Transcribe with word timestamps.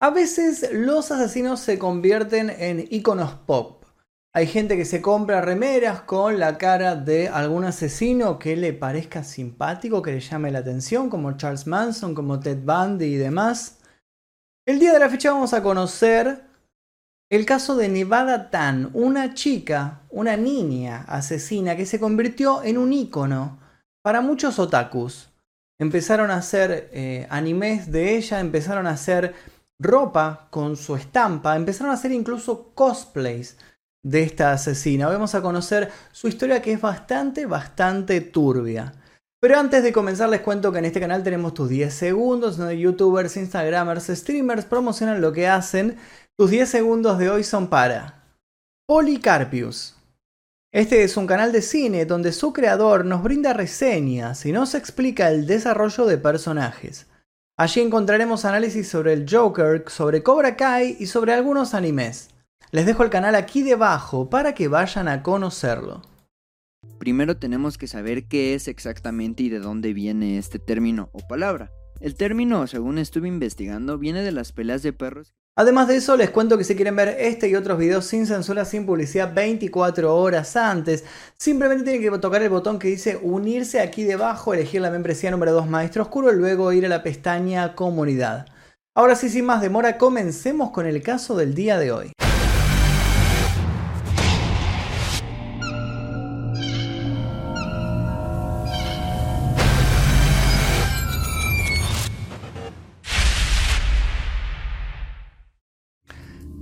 A 0.00 0.10
veces 0.10 0.68
los 0.72 1.10
asesinos 1.10 1.60
se 1.60 1.78
convierten 1.78 2.50
en 2.50 2.86
iconos 2.90 3.34
pop. 3.46 3.84
Hay 4.36 4.48
gente 4.48 4.76
que 4.76 4.84
se 4.84 5.00
compra 5.00 5.40
remeras 5.40 6.02
con 6.02 6.40
la 6.40 6.58
cara 6.58 6.96
de 6.96 7.28
algún 7.28 7.64
asesino 7.64 8.38
que 8.38 8.56
le 8.56 8.72
parezca 8.72 9.22
simpático, 9.22 10.02
que 10.02 10.12
le 10.12 10.20
llame 10.20 10.50
la 10.50 10.58
atención, 10.58 11.08
como 11.08 11.36
Charles 11.36 11.68
Manson, 11.68 12.14
como 12.14 12.40
Ted 12.40 12.58
Bundy 12.64 13.04
y 13.04 13.16
demás. 13.16 13.78
El 14.66 14.80
día 14.80 14.92
de 14.92 14.98
la 14.98 15.08
fecha 15.08 15.30
vamos 15.30 15.54
a 15.54 15.62
conocer 15.62 16.42
el 17.30 17.46
caso 17.46 17.76
de 17.76 17.88
Nevada 17.88 18.50
Tan, 18.50 18.90
una 18.92 19.34
chica, 19.34 20.02
una 20.10 20.36
niña 20.36 21.04
asesina 21.08 21.76
que 21.76 21.86
se 21.86 22.00
convirtió 22.00 22.62
en 22.64 22.76
un 22.76 22.92
icono 22.92 23.58
para 24.02 24.20
muchos 24.20 24.58
otakus. 24.58 25.30
Empezaron 25.78 26.30
a 26.30 26.36
hacer 26.36 26.90
eh, 26.92 27.26
animes 27.30 27.90
de 27.90 28.16
ella, 28.16 28.40
empezaron 28.40 28.86
a 28.86 28.90
hacer 28.90 29.34
ropa 29.80 30.48
con 30.50 30.76
su 30.76 30.96
estampa, 30.96 31.56
empezaron 31.56 31.90
a 31.90 31.94
hacer 31.94 32.12
incluso 32.12 32.72
cosplays 32.74 33.56
de 34.02 34.22
esta 34.22 34.52
asesina. 34.52 35.08
Vamos 35.08 35.34
a 35.34 35.42
conocer 35.42 35.90
su 36.12 36.28
historia 36.28 36.62
que 36.62 36.72
es 36.72 36.80
bastante, 36.80 37.46
bastante 37.46 38.20
turbia. 38.20 38.92
Pero 39.40 39.58
antes 39.58 39.82
de 39.82 39.92
comenzar 39.92 40.28
les 40.28 40.40
cuento 40.40 40.72
que 40.72 40.78
en 40.78 40.86
este 40.86 41.00
canal 41.00 41.22
tenemos 41.22 41.52
tus 41.52 41.68
10 41.68 41.92
segundos 41.92 42.56
donde 42.56 42.78
youtubers, 42.78 43.36
instagramers, 43.36 44.06
streamers 44.06 44.64
promocionan 44.64 45.20
lo 45.20 45.32
que 45.32 45.48
hacen. 45.48 45.98
Tus 46.38 46.50
10 46.50 46.68
segundos 46.68 47.18
de 47.18 47.30
hoy 47.30 47.44
son 47.44 47.68
para 47.68 48.24
Policarpius. 48.86 49.96
Este 50.72 51.04
es 51.04 51.16
un 51.16 51.26
canal 51.26 51.52
de 51.52 51.62
cine 51.62 52.04
donde 52.04 52.32
su 52.32 52.52
creador 52.52 53.04
nos 53.04 53.22
brinda 53.22 53.52
reseñas 53.52 54.44
y 54.44 54.52
nos 54.52 54.74
explica 54.74 55.30
el 55.30 55.46
desarrollo 55.46 56.06
de 56.06 56.18
personajes. 56.18 57.06
Allí 57.56 57.80
encontraremos 57.80 58.44
análisis 58.44 58.88
sobre 58.88 59.12
el 59.12 59.26
Joker, 59.30 59.84
sobre 59.86 60.24
Cobra 60.24 60.56
Kai 60.56 60.96
y 60.98 61.06
sobre 61.06 61.32
algunos 61.32 61.72
animes. 61.72 62.30
Les 62.72 62.84
dejo 62.84 63.04
el 63.04 63.10
canal 63.10 63.36
aquí 63.36 63.62
debajo 63.62 64.28
para 64.28 64.54
que 64.54 64.66
vayan 64.66 65.06
a 65.06 65.22
conocerlo. 65.22 66.02
Primero 66.98 67.36
tenemos 67.36 67.78
que 67.78 67.86
saber 67.86 68.26
qué 68.26 68.54
es 68.54 68.66
exactamente 68.66 69.44
y 69.44 69.50
de 69.50 69.60
dónde 69.60 69.92
viene 69.92 70.36
este 70.36 70.58
término 70.58 71.10
o 71.12 71.20
palabra. 71.28 71.70
El 72.00 72.14
término, 72.16 72.66
según 72.66 72.98
estuve 72.98 73.28
investigando, 73.28 73.98
viene 73.98 74.22
de 74.22 74.32
las 74.32 74.52
peleas 74.52 74.82
de 74.82 74.92
perros 74.92 75.34
Además 75.56 75.86
de 75.86 75.96
eso, 75.96 76.16
les 76.16 76.30
cuento 76.30 76.58
que 76.58 76.64
si 76.64 76.74
quieren 76.74 76.96
ver 76.96 77.16
este 77.20 77.48
y 77.48 77.54
otros 77.54 77.78
videos 77.78 78.06
sin 78.06 78.26
censura, 78.26 78.64
sin 78.64 78.86
publicidad, 78.86 79.32
24 79.32 80.16
horas 80.16 80.56
antes, 80.56 81.04
simplemente 81.36 81.84
tienen 81.84 82.02
que 82.02 82.18
tocar 82.18 82.42
el 82.42 82.48
botón 82.48 82.80
que 82.80 82.88
dice 82.88 83.20
unirse 83.22 83.80
aquí 83.80 84.02
debajo, 84.02 84.52
elegir 84.52 84.80
la 84.80 84.90
membresía 84.90 85.30
número 85.30 85.52
2 85.52 85.68
Maestro 85.68 86.02
Oscuro 86.02 86.32
y 86.32 86.36
luego 86.36 86.72
ir 86.72 86.86
a 86.86 86.88
la 86.88 87.04
pestaña 87.04 87.76
Comunidad. 87.76 88.46
Ahora 88.96 89.14
sí, 89.14 89.28
sin 89.28 89.44
más 89.44 89.60
demora, 89.60 89.96
comencemos 89.96 90.72
con 90.72 90.86
el 90.86 91.02
caso 91.02 91.36
del 91.36 91.54
día 91.54 91.78
de 91.78 91.92
hoy. 91.92 92.12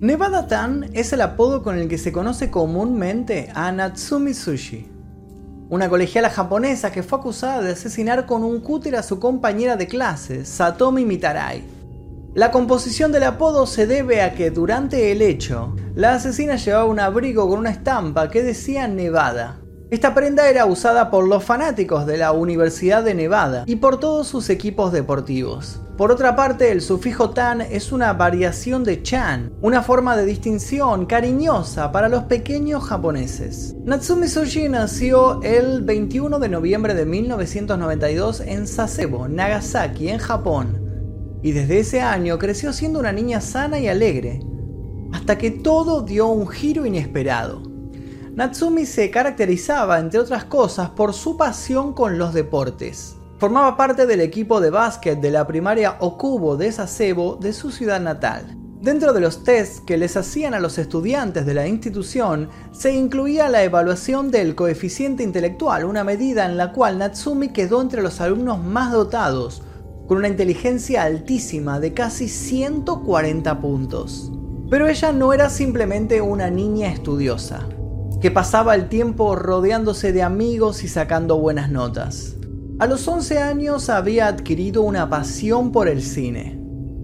Nevada 0.03 0.49
Tan 0.49 0.91
es 0.95 1.13
el 1.13 1.21
apodo 1.21 1.63
con 1.63 1.79
el 1.79 1.87
que 1.87 1.97
se 1.97 2.11
conoce 2.11 2.51
comúnmente 2.51 3.53
a 3.55 3.71
Natsumi 3.71 4.35
Sushi, 4.35 4.91
una 5.71 5.89
colegiala 5.89 6.29
japonesa 6.29 6.91
que 6.91 7.05
fue 7.05 7.21
acusada 7.21 7.63
de 7.63 7.71
asesinar 7.71 8.27
con 8.27 8.43
un 8.43 8.59
cúter 8.59 8.97
a 8.97 9.05
su 9.05 9.21
compañera 9.21 9.77
de 9.77 9.87
clase, 9.87 10.45
Satomi 10.45 11.05
Mitarai. 11.05 11.63
La 12.35 12.51
composición 12.51 13.13
del 13.13 13.23
apodo 13.23 13.65
se 13.65 13.87
debe 13.87 14.23
a 14.23 14.35
que 14.35 14.51
durante 14.51 15.13
el 15.13 15.23
hecho, 15.23 15.77
la 15.95 16.15
asesina 16.15 16.57
llevaba 16.57 16.87
un 16.87 16.99
abrigo 16.99 17.49
con 17.49 17.61
una 17.61 17.71
estampa 17.71 18.29
que 18.29 18.43
decía 18.43 18.89
Nevada. 18.89 19.61
Esta 19.93 20.15
prenda 20.15 20.49
era 20.49 20.67
usada 20.67 21.13
por 21.13 21.29
los 21.29 21.45
fanáticos 21.45 22.07
de 22.07 22.17
la 22.17 22.33
Universidad 22.33 23.05
de 23.05 23.15
Nevada 23.15 23.63
y 23.69 23.77
por 23.77 24.01
todos 24.01 24.27
sus 24.27 24.51
equipos 24.51 24.91
deportivos. 24.91 25.81
Por 26.03 26.11
otra 26.11 26.35
parte, 26.35 26.73
el 26.73 26.81
sufijo 26.81 27.31
tan 27.31 27.61
es 27.61 27.93
una 27.93 28.13
variación 28.13 28.83
de 28.83 29.05
chan, 29.05 29.53
una 29.61 29.85
forma 29.85 30.17
de 30.17 30.27
distinción 30.27 31.07
cariñosa 31.07 31.93
para 31.93 32.09
los 32.09 32.25
pequeños 32.25 32.83
japoneses. 32.83 33.77
Natsumi 33.85 34.27
Soji 34.27 34.69
nació 34.69 35.41
el 35.45 35.83
21 35.83 36.41
de 36.41 36.49
noviembre 36.49 36.95
de 36.95 37.07
1992 37.07 38.41
en 38.41 38.67
Sasebo, 38.67 39.29
Nagasaki, 39.29 40.09
en 40.09 40.19
Japón, 40.19 41.39
y 41.41 41.53
desde 41.53 41.79
ese 41.79 42.01
año 42.01 42.37
creció 42.37 42.73
siendo 42.73 42.99
una 42.99 43.13
niña 43.13 43.41
sana 43.41 43.79
y 43.79 43.87
alegre, 43.87 44.41
hasta 45.13 45.39
que 45.39 45.53
todo 45.53 46.03
dio 46.03 46.27
un 46.27 46.49
giro 46.49 46.85
inesperado. 46.85 47.63
Natsumi 48.35 48.87
se 48.87 49.09
caracterizaba, 49.13 50.01
entre 50.01 50.19
otras 50.19 50.47
cosas, 50.47 50.91
por 50.91 51.13
su 51.13 51.37
pasión 51.37 51.93
con 51.93 52.19
los 52.19 52.35
deportes. 52.35 53.19
Formaba 53.43 53.77
parte 53.77 54.07
del 54.07 54.21
equipo 54.21 54.61
de 54.61 54.71
básquet 54.71 55.21
de 55.21 55.33
la 55.33 55.49
primaria 55.49 55.97
Okubo 55.99 56.57
de 56.57 56.71
Sasebo 56.71 57.35
de 57.35 57.53
su 57.53 57.73
ciudad 57.73 58.01
natal. 58.01 58.57
Dentro 58.81 59.13
de 59.13 59.21
los 59.21 59.43
tests 59.43 59.81
que 59.81 59.97
les 59.97 60.17
hacían 60.17 60.55
a 60.55 60.61
los 60.61 60.79
estudiantes 60.79 61.45
de 61.45 61.53
la 61.53 61.67
institución, 61.67 62.51
se 62.71 62.95
incluía 62.95 63.49
la 63.49 63.65
evaluación 63.65 64.31
del 64.31 64.55
coeficiente 64.55 65.25
intelectual, 65.25 65.87
una 65.87 66.05
medida 66.05 66.47
en 66.47 66.57
la 66.57 66.71
cual 66.71 66.99
Natsumi 66.99 67.49
quedó 67.49 67.83
entre 67.83 68.01
los 68.01 68.21
alumnos 68.21 68.63
más 68.63 68.93
dotados, 68.93 69.65
con 70.07 70.19
una 70.19 70.29
inteligencia 70.29 71.03
altísima 71.03 71.81
de 71.81 71.95
casi 71.95 72.29
140 72.29 73.61
puntos. 73.61 74.31
Pero 74.71 74.87
ella 74.87 75.11
no 75.11 75.33
era 75.33 75.51
simplemente 75.51 76.21
una 76.21 76.49
niña 76.49 76.93
estudiosa, 76.93 77.67
que 78.21 78.31
pasaba 78.31 78.77
el 78.77 78.89
tiempo 78.89 79.35
rodeándose 79.35 80.13
de 80.13 80.23
amigos 80.23 80.85
y 80.85 80.89
sacando 80.89 81.39
buenas 81.39 81.73
notas. 81.73 82.37
A 82.83 82.89
los 82.89 83.07
11 83.07 83.39
años 83.39 83.89
había 83.89 84.27
adquirido 84.27 84.83
una 84.83 85.09
pasión 85.09 85.71
por 85.71 85.87
el 85.87 86.03
cine. 86.03 86.61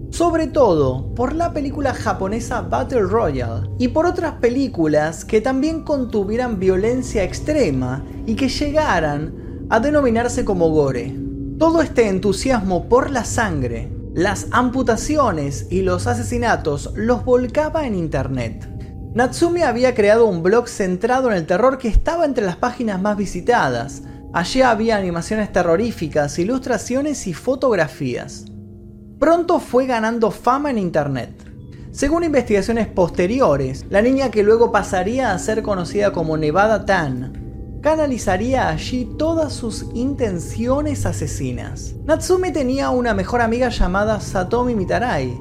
Sobre 0.09 0.47
todo 0.47 1.15
por 1.15 1.33
la 1.33 1.53
película 1.53 1.93
japonesa 1.93 2.59
Battle 2.63 3.03
Royale 3.03 3.69
y 3.79 3.87
por 3.87 4.05
otras 4.05 4.33
películas 4.41 5.23
que 5.23 5.39
también 5.39 5.85
contuvieran 5.85 6.59
violencia 6.59 7.23
extrema 7.23 8.03
y 8.25 8.35
que 8.35 8.49
llegaran 8.49 9.33
a 9.69 9.79
denominarse 9.79 10.43
como 10.43 10.69
gore. 10.69 11.15
Todo 11.57 11.81
este 11.81 12.09
entusiasmo 12.09 12.89
por 12.89 13.09
la 13.09 13.23
sangre, 13.23 13.89
las 14.13 14.47
amputaciones 14.51 15.67
y 15.69 15.83
los 15.83 16.07
asesinatos 16.07 16.91
los 16.93 17.23
volcaba 17.23 17.87
en 17.87 17.95
internet. 17.95 18.67
Natsumi 19.15 19.61
había 19.61 19.95
creado 19.95 20.25
un 20.25 20.43
blog 20.43 20.67
centrado 20.67 21.31
en 21.31 21.37
el 21.37 21.45
terror 21.45 21.77
que 21.77 21.87
estaba 21.87 22.25
entre 22.25 22.45
las 22.45 22.57
páginas 22.57 23.01
más 23.01 23.15
visitadas, 23.15 24.03
Allí 24.31 24.61
había 24.61 24.95
animaciones 24.95 25.51
terroríficas, 25.51 26.37
ilustraciones 26.37 27.25
y 27.25 27.33
fotografías. 27.33 28.45
Pronto 29.17 29.59
fue 29.59 29.87
ganando 29.87 30.29
fama 30.29 30.69
en 30.69 30.77
Internet. 30.77 31.31
Según 31.91 32.23
investigaciones 32.23 32.87
posteriores, 32.87 33.85
la 33.89 34.03
niña 34.03 34.29
que 34.29 34.43
luego 34.43 34.71
pasaría 34.71 35.31
a 35.31 35.39
ser 35.39 35.63
conocida 35.63 36.13
como 36.13 36.37
Nevada 36.37 36.85
Tan, 36.85 37.79
canalizaría 37.81 38.69
allí 38.69 39.09
todas 39.17 39.51
sus 39.53 39.87
intenciones 39.95 41.07
asesinas. 41.07 41.95
Natsumi 42.05 42.51
tenía 42.51 42.91
una 42.91 43.15
mejor 43.15 43.41
amiga 43.41 43.69
llamada 43.69 44.19
Satomi 44.19 44.75
Mitarai, 44.75 45.35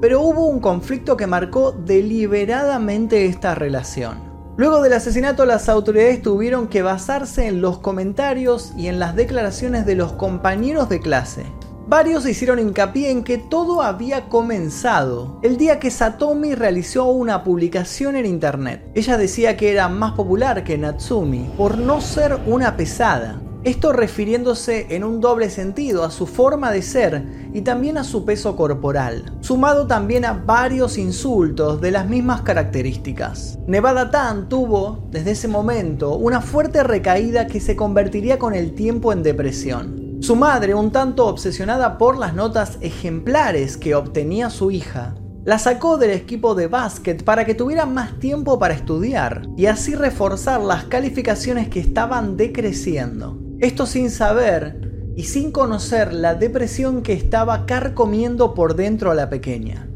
pero 0.00 0.20
hubo 0.20 0.46
un 0.46 0.58
conflicto 0.58 1.16
que 1.16 1.28
marcó 1.28 1.70
deliberadamente 1.70 3.26
esta 3.26 3.54
relación. 3.54 4.31
Luego 4.56 4.82
del 4.82 4.92
asesinato 4.92 5.46
las 5.46 5.70
autoridades 5.70 6.20
tuvieron 6.20 6.68
que 6.68 6.82
basarse 6.82 7.46
en 7.46 7.62
los 7.62 7.78
comentarios 7.78 8.72
y 8.76 8.88
en 8.88 8.98
las 8.98 9.16
declaraciones 9.16 9.86
de 9.86 9.94
los 9.94 10.12
compañeros 10.12 10.90
de 10.90 11.00
clase. 11.00 11.46
Varios 11.88 12.26
hicieron 12.26 12.58
hincapié 12.58 13.10
en 13.10 13.24
que 13.24 13.38
todo 13.38 13.82
había 13.82 14.28
comenzado 14.28 15.40
el 15.42 15.56
día 15.56 15.80
que 15.80 15.90
Satomi 15.90 16.54
realizó 16.54 17.06
una 17.06 17.42
publicación 17.42 18.14
en 18.14 18.26
internet. 18.26 18.86
Ella 18.94 19.16
decía 19.16 19.56
que 19.56 19.72
era 19.72 19.88
más 19.88 20.12
popular 20.12 20.64
que 20.64 20.78
Natsumi 20.78 21.50
por 21.56 21.78
no 21.78 22.00
ser 22.00 22.38
una 22.46 22.76
pesada, 22.76 23.40
esto 23.64 23.92
refiriéndose 23.92 24.86
en 24.90 25.04
un 25.04 25.20
doble 25.20 25.48
sentido 25.48 26.04
a 26.04 26.10
su 26.10 26.26
forma 26.26 26.72
de 26.72 26.82
ser 26.82 27.24
y 27.52 27.60
también 27.60 27.96
a 27.96 28.04
su 28.04 28.24
peso 28.24 28.56
corporal, 28.56 29.32
sumado 29.40 29.86
también 29.86 30.24
a 30.24 30.32
varios 30.32 30.98
insultos 30.98 31.80
de 31.80 31.92
las 31.92 32.08
mismas 32.08 32.42
características. 32.42 33.58
Nevada 33.66 34.10
Tan 34.10 34.48
tuvo, 34.48 35.06
desde 35.10 35.32
ese 35.32 35.48
momento, 35.48 36.16
una 36.16 36.40
fuerte 36.40 36.82
recaída 36.82 37.46
que 37.46 37.60
se 37.60 37.76
convertiría 37.76 38.38
con 38.38 38.54
el 38.54 38.74
tiempo 38.74 39.12
en 39.12 39.22
depresión. 39.22 40.18
Su 40.20 40.36
madre, 40.36 40.74
un 40.74 40.90
tanto 40.90 41.26
obsesionada 41.26 41.98
por 41.98 42.18
las 42.18 42.34
notas 42.34 42.78
ejemplares 42.80 43.76
que 43.76 43.94
obtenía 43.94 44.50
su 44.50 44.70
hija, 44.70 45.14
la 45.44 45.58
sacó 45.58 45.98
del 45.98 46.12
equipo 46.12 46.54
de 46.54 46.68
básquet 46.68 47.24
para 47.24 47.44
que 47.44 47.54
tuviera 47.56 47.86
más 47.86 48.20
tiempo 48.20 48.60
para 48.60 48.74
estudiar 48.74 49.42
y 49.56 49.66
así 49.66 49.96
reforzar 49.96 50.60
las 50.60 50.84
calificaciones 50.84 51.68
que 51.68 51.80
estaban 51.80 52.36
decreciendo. 52.36 53.41
Esto 53.62 53.86
sin 53.86 54.10
saber 54.10 54.90
y 55.14 55.22
sin 55.22 55.52
conocer 55.52 56.12
la 56.12 56.34
depresión 56.34 57.00
que 57.00 57.12
estaba 57.12 57.64
carcomiendo 57.64 58.54
por 58.54 58.74
dentro 58.74 59.12
a 59.12 59.14
la 59.14 59.30
pequeña. 59.30 59.88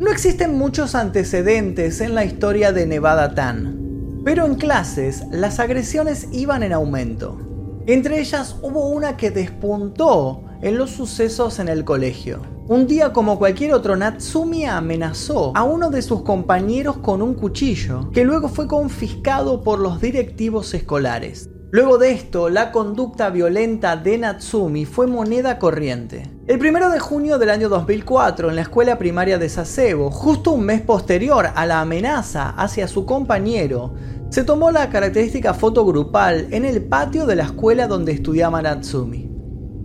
No 0.00 0.10
existen 0.10 0.58
muchos 0.58 0.96
antecedentes 0.96 2.00
en 2.00 2.16
la 2.16 2.24
historia 2.24 2.72
de 2.72 2.88
Nevada 2.88 3.36
Tan, 3.36 4.22
pero 4.24 4.44
en 4.44 4.56
clases 4.56 5.22
las 5.30 5.60
agresiones 5.60 6.26
iban 6.32 6.64
en 6.64 6.72
aumento. 6.72 7.38
Entre 7.86 8.18
ellas 8.18 8.56
hubo 8.60 8.88
una 8.88 9.16
que 9.16 9.30
despuntó 9.30 10.42
en 10.60 10.76
los 10.76 10.90
sucesos 10.90 11.60
en 11.60 11.68
el 11.68 11.84
colegio. 11.84 12.40
Un 12.66 12.88
día 12.88 13.12
como 13.12 13.38
cualquier 13.38 13.72
otro, 13.72 13.94
Natsumi 13.94 14.64
amenazó 14.64 15.52
a 15.54 15.62
uno 15.62 15.90
de 15.90 16.02
sus 16.02 16.22
compañeros 16.22 16.96
con 16.96 17.22
un 17.22 17.34
cuchillo, 17.34 18.10
que 18.10 18.24
luego 18.24 18.48
fue 18.48 18.66
confiscado 18.66 19.62
por 19.62 19.78
los 19.78 20.00
directivos 20.00 20.74
escolares. 20.74 21.48
Luego 21.72 21.98
de 21.98 22.10
esto, 22.10 22.48
la 22.48 22.72
conducta 22.72 23.30
violenta 23.30 23.94
de 23.94 24.18
Natsumi 24.18 24.86
fue 24.86 25.06
moneda 25.06 25.60
corriente. 25.60 26.28
El 26.48 26.58
1 26.58 26.90
de 26.90 26.98
junio 26.98 27.38
del 27.38 27.48
año 27.48 27.68
2004, 27.68 28.48
en 28.48 28.56
la 28.56 28.62
escuela 28.62 28.98
primaria 28.98 29.38
de 29.38 29.48
Sasebo, 29.48 30.10
justo 30.10 30.50
un 30.50 30.64
mes 30.64 30.80
posterior 30.80 31.46
a 31.54 31.66
la 31.66 31.80
amenaza 31.80 32.50
hacia 32.56 32.88
su 32.88 33.06
compañero, 33.06 33.94
se 34.30 34.42
tomó 34.42 34.72
la 34.72 34.90
característica 34.90 35.54
foto 35.54 35.86
grupal 35.86 36.48
en 36.50 36.64
el 36.64 36.82
patio 36.82 37.24
de 37.24 37.36
la 37.36 37.44
escuela 37.44 37.86
donde 37.86 38.10
estudiaba 38.10 38.60
Natsumi. 38.60 39.30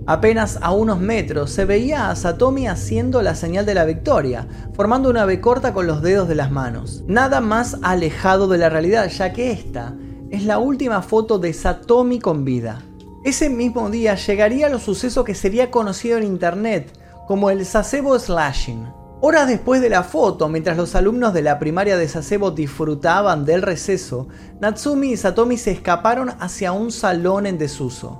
Apenas 0.08 0.58
a 0.64 0.72
unos 0.72 1.00
metros 1.00 1.52
se 1.52 1.66
veía 1.66 2.10
a 2.10 2.16
Satomi 2.16 2.68
haciendo 2.68 3.22
la 3.22 3.36
señal 3.36 3.68
de 3.68 3.76
la 3.76 3.86
victoria, 3.86 4.48
formando 4.74 5.08
una 5.08 5.26
V 5.26 5.40
corta 5.40 5.72
con 5.72 5.86
los 5.86 6.02
dedos 6.02 6.28
de 6.28 6.36
las 6.36 6.50
manos. 6.50 7.04
Nada 7.08 7.42
más 7.42 7.78
alejado 7.84 8.48
de 8.48 8.58
la 8.58 8.70
realidad, 8.70 9.08
ya 9.10 9.34
que 9.34 9.52
esta 9.52 9.94
es 10.30 10.46
la 10.46 10.60
última 10.60 11.02
foto 11.02 11.40
de 11.40 11.54
Satomi 11.54 12.20
con 12.20 12.46
vida. 12.46 12.82
Ese 13.24 13.50
mismo 13.50 13.90
día 13.90 14.16
llegaría 14.16 14.70
lo 14.70 14.80
suceso 14.80 15.24
que 15.24 15.36
sería 15.36 15.72
conocido 15.72 16.18
en 16.18 16.24
internet 16.24 16.92
como 17.28 17.50
el 17.50 17.66
Sasebo 17.66 18.18
Slashing. 18.20 18.88
Horas 19.22 19.48
después 19.48 19.82
de 19.82 19.90
la 19.90 20.04
foto, 20.04 20.50
mientras 20.50 20.78
los 20.78 20.94
alumnos 20.94 21.34
de 21.34 21.42
la 21.42 21.58
primaria 21.58 21.98
de 21.98 22.08
Sasebo 22.08 22.52
disfrutaban 22.52 23.46
del 23.46 23.62
receso, 23.62 24.28
Natsumi 24.60 25.14
y 25.14 25.18
Satomi 25.18 25.58
se 25.58 25.72
escaparon 25.72 26.32
hacia 26.40 26.72
un 26.72 26.92
salón 26.92 27.46
en 27.46 27.58
desuso. 27.58 28.20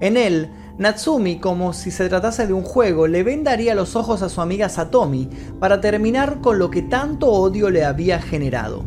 En 0.00 0.16
él, 0.16 0.52
Natsumi, 0.78 1.40
como 1.40 1.72
si 1.72 1.90
se 1.90 2.08
tratase 2.08 2.46
de 2.46 2.52
un 2.52 2.62
juego, 2.62 3.06
le 3.06 3.22
vendaría 3.22 3.74
los 3.74 3.96
ojos 3.96 4.22
a 4.22 4.28
su 4.28 4.40
amiga 4.40 4.68
Satomi 4.68 5.28
para 5.58 5.80
terminar 5.80 6.40
con 6.40 6.58
lo 6.58 6.70
que 6.70 6.82
tanto 6.82 7.28
odio 7.28 7.70
le 7.70 7.84
había 7.84 8.20
generado. 8.20 8.84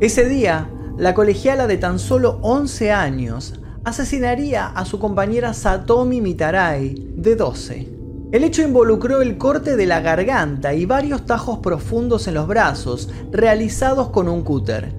Ese 0.00 0.28
día, 0.28 0.70
la 0.98 1.14
colegiala 1.14 1.68
de 1.68 1.76
tan 1.76 2.00
solo 2.00 2.40
11 2.42 2.90
años 2.90 3.54
asesinaría 3.84 4.66
a 4.66 4.84
su 4.84 4.98
compañera 4.98 5.54
Satomi 5.54 6.20
Mitarai, 6.20 7.12
de 7.16 7.36
12. 7.36 7.88
El 8.32 8.42
hecho 8.42 8.62
involucró 8.62 9.22
el 9.22 9.38
corte 9.38 9.76
de 9.76 9.86
la 9.86 10.00
garganta 10.00 10.74
y 10.74 10.86
varios 10.86 11.24
tajos 11.24 11.60
profundos 11.60 12.26
en 12.26 12.34
los 12.34 12.48
brazos, 12.48 13.08
realizados 13.30 14.08
con 14.08 14.28
un 14.28 14.42
cúter. 14.42 14.92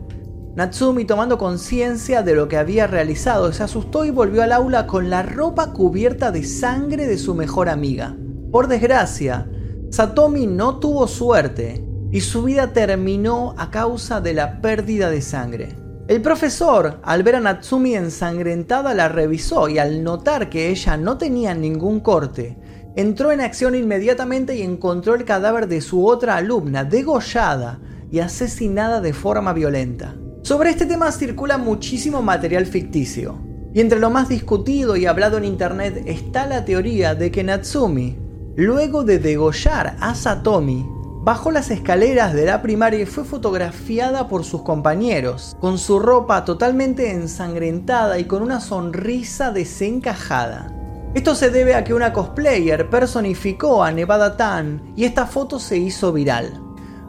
Natsumi, 0.55 1.03
tomando 1.03 1.37
conciencia 1.37 2.23
de 2.23 2.33
lo 2.33 2.47
que 2.47 2.57
había 2.57 2.87
realizado, 2.87 3.51
se 3.51 3.63
asustó 3.63 4.05
y 4.05 4.09
volvió 4.09 4.41
al 4.41 4.53
aula 4.53 4.87
con 4.87 5.09
la 5.09 5.21
ropa 5.21 5.73
cubierta 5.73 6.31
de 6.31 6.45
sangre 6.45 7.07
de 7.07 7.17
su 7.17 7.35
mejor 7.35 7.67
amiga. 7.67 8.15
Por 8.53 8.67
desgracia, 8.67 9.49
Satomi 9.91 10.47
no 10.47 10.79
tuvo 10.79 11.07
suerte 11.07 11.85
y 12.09 12.21
su 12.21 12.43
vida 12.43 12.71
terminó 12.71 13.53
a 13.57 13.69
causa 13.69 14.21
de 14.21 14.33
la 14.33 14.61
pérdida 14.61 15.09
de 15.09 15.21
sangre. 15.21 15.88
El 16.09 16.23
profesor, 16.23 17.01
al 17.03 17.21
ver 17.21 17.35
a 17.35 17.39
Natsumi 17.39 17.93
ensangrentada, 17.93 18.95
la 18.95 19.09
revisó 19.09 19.69
y 19.69 19.77
al 19.77 20.03
notar 20.03 20.49
que 20.49 20.69
ella 20.71 20.97
no 20.97 21.19
tenía 21.19 21.53
ningún 21.53 21.99
corte, 21.99 22.57
entró 22.95 23.31
en 23.31 23.41
acción 23.41 23.75
inmediatamente 23.75 24.55
y 24.55 24.63
encontró 24.63 25.13
el 25.13 25.23
cadáver 25.23 25.67
de 25.67 25.81
su 25.81 26.07
otra 26.07 26.37
alumna, 26.37 26.83
degollada 26.83 27.79
y 28.09 28.21
asesinada 28.21 29.01
de 29.01 29.13
forma 29.13 29.53
violenta. 29.53 30.15
Sobre 30.41 30.71
este 30.71 30.87
tema 30.87 31.11
circula 31.11 31.59
muchísimo 31.59 32.23
material 32.23 32.65
ficticio, 32.65 33.37
y 33.71 33.79
entre 33.79 33.99
lo 33.99 34.09
más 34.09 34.29
discutido 34.29 34.97
y 34.97 35.05
hablado 35.05 35.37
en 35.37 35.45
internet 35.45 36.01
está 36.07 36.47
la 36.47 36.65
teoría 36.65 37.13
de 37.13 37.29
que 37.29 37.43
Natsumi, 37.43 38.17
luego 38.55 39.03
de 39.03 39.19
degollar 39.19 39.95
a 39.99 40.15
Satomi, 40.15 40.89
Bajó 41.21 41.51
las 41.51 41.69
escaleras 41.69 42.33
de 42.33 42.45
la 42.45 42.61
primaria 42.61 43.01
y 43.01 43.05
fue 43.05 43.25
fotografiada 43.25 44.29
por 44.29 44.45
sus 44.45 44.61
compañeros, 44.61 45.57
con 45.59 45.77
su 45.77 45.99
ropa 45.99 46.45
totalmente 46.45 47.11
ensangrentada 47.11 48.19
y 48.19 48.23
con 48.23 48.41
una 48.41 48.61
sonrisa 48.61 49.51
desencajada. 49.51 50.73
Esto 51.13 51.35
se 51.35 51.49
debe 51.49 51.75
a 51.75 51.83
que 51.83 51.93
una 51.93 52.13
cosplayer 52.13 52.89
personificó 52.89 53.83
a 53.83 53.91
Nevada 53.91 54.37
Tan 54.37 54.93
y 54.95 55.03
esta 55.03 55.25
foto 55.25 55.59
se 55.59 55.77
hizo 55.77 56.13
viral. 56.13 56.63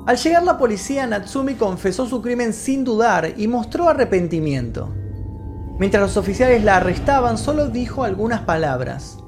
Al 0.07 0.17
llegar 0.17 0.43
la 0.43 0.59
policía, 0.59 1.07
Natsumi 1.07 1.55
confesó 1.55 2.07
su 2.07 2.21
crimen 2.21 2.53
sin 2.53 2.83
dudar 2.83 3.35
y 3.37 3.47
mostró 3.47 3.89
arrepentimiento. 3.89 4.93
Mientras 5.79 6.03
los 6.03 6.17
oficiales 6.17 6.65
la 6.65 6.79
arrestaban, 6.79 7.39
solo 7.39 7.69
dijo 7.69 8.03
algunas 8.03 8.41
palabras. 8.41 9.19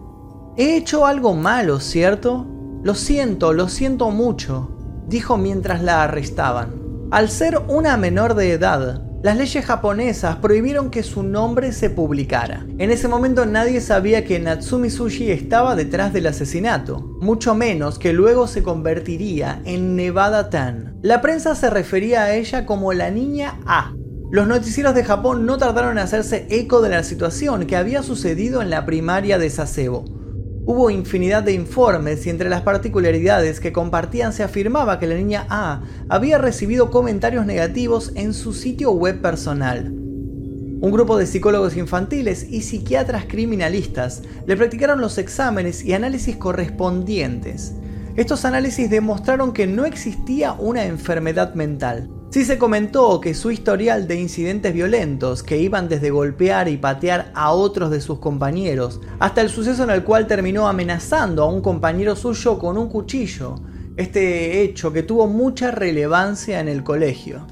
He 0.56 0.76
hecho 0.76 1.06
algo 1.06 1.34
malo, 1.34 1.79
¿cierto? 1.79 2.46
Lo 2.82 2.96
siento, 2.96 3.52
lo 3.52 3.69
siento 3.69 4.11
mucho, 4.11 4.69
dijo 5.06 5.37
mientras 5.37 5.84
la 5.84 6.02
arrestaban. 6.02 6.82
Al 7.12 7.29
ser 7.29 7.62
una 7.69 7.96
menor 7.96 8.34
de 8.34 8.50
edad, 8.50 9.05
las 9.23 9.37
leyes 9.37 9.64
japonesas 9.64 10.38
prohibieron 10.38 10.90
que 10.90 11.05
su 11.05 11.23
nombre 11.23 11.70
se 11.70 11.90
publicara. 11.90 12.67
En 12.79 12.90
ese 12.90 13.06
momento 13.06 13.46
nadie 13.46 13.81
sabía 13.81 14.25
que 14.25 14.40
Natsumi 14.40 14.90
Sushi 14.90 15.31
estaba 15.31 15.76
detrás 15.76 16.12
del 16.12 16.26
asesinato, 16.26 16.99
mucho 17.20 17.55
menos 17.55 18.00
que 18.00 18.12
luego 18.12 18.49
se 18.49 18.64
convertiría 18.64 19.62
en 19.64 19.94
Nevada 19.94 20.50
Tan. 20.50 20.99
La 21.02 21.20
prensa 21.20 21.55
se 21.55 21.70
refería 21.70 22.25
a 22.25 22.34
ella 22.34 22.67
como 22.67 22.93
la 22.93 23.12
niña 23.12 23.61
A. 23.64 23.93
Los 24.32 24.49
noticieros 24.49 24.96
de 24.96 25.05
Japón 25.05 25.46
no 25.46 25.56
tardaron 25.56 25.93
en 25.93 25.99
hacerse 25.99 26.49
eco 26.50 26.82
de 26.82 26.88
la 26.88 27.05
situación 27.05 27.64
que 27.67 27.76
había 27.76 28.02
sucedido 28.02 28.61
en 28.61 28.70
la 28.70 28.84
primaria 28.87 29.38
de 29.38 29.50
Sasebo 29.50 30.21
Hubo 30.64 30.90
infinidad 30.90 31.42
de 31.42 31.54
informes 31.54 32.24
y 32.24 32.30
entre 32.30 32.48
las 32.48 32.62
particularidades 32.62 33.58
que 33.58 33.72
compartían 33.72 34.32
se 34.32 34.44
afirmaba 34.44 35.00
que 35.00 35.08
la 35.08 35.16
niña 35.16 35.44
A 35.48 35.82
había 36.08 36.38
recibido 36.38 36.92
comentarios 36.92 37.46
negativos 37.46 38.12
en 38.14 38.32
su 38.32 38.52
sitio 38.52 38.92
web 38.92 39.20
personal. 39.20 39.88
Un 39.88 40.90
grupo 40.92 41.16
de 41.16 41.26
psicólogos 41.26 41.76
infantiles 41.76 42.46
y 42.48 42.62
psiquiatras 42.62 43.24
criminalistas 43.26 44.22
le 44.46 44.56
practicaron 44.56 45.00
los 45.00 45.18
exámenes 45.18 45.84
y 45.84 45.94
análisis 45.94 46.36
correspondientes. 46.36 47.72
Estos 48.14 48.44
análisis 48.44 48.88
demostraron 48.88 49.52
que 49.52 49.66
no 49.66 49.84
existía 49.84 50.52
una 50.52 50.84
enfermedad 50.84 51.54
mental, 51.54 52.08
Sí 52.32 52.46
se 52.46 52.56
comentó 52.56 53.20
que 53.20 53.34
su 53.34 53.51
historial 53.51 54.08
de 54.08 54.19
incidentes 54.19 54.72
violentos, 54.72 55.43
que 55.43 55.58
iban 55.58 55.91
desde 55.91 56.08
golpear 56.08 56.67
y 56.67 56.79
patear 56.79 57.31
a 57.34 57.53
otros 57.53 57.91
de 57.91 58.01
sus 58.01 58.20
compañeros, 58.20 59.03
hasta 59.19 59.43
el 59.43 59.51
suceso 59.51 59.84
en 59.84 59.91
el 59.91 60.03
cual 60.03 60.27
terminó 60.27 60.67
amenazando 60.67 61.43
a 61.43 61.53
un 61.53 61.60
compañero 61.60 62.17
suyo 62.17 62.58
con 62.58 62.79
un 62.79 62.89
cuchillo, 62.89 63.56
este 63.98 64.62
hecho 64.62 64.94
que 64.94 65.03
tuvo 65.03 65.27
mucha 65.27 65.72
relevancia 65.72 66.58
en 66.58 66.69
el 66.69 66.82
colegio. 66.82 67.46